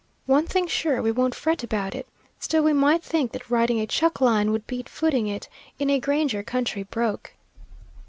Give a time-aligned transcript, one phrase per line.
[0.25, 2.07] One thing sure, we won't fret about it;
[2.39, 5.99] still we might think that riding a chuck line would beat footing it in a
[5.99, 7.33] granger country, broke."